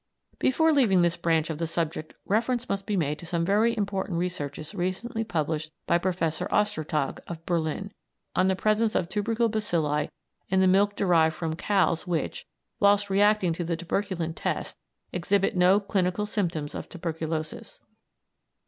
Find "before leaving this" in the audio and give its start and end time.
0.39-1.15